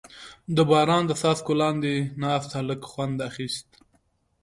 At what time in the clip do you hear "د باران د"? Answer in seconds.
0.55-1.11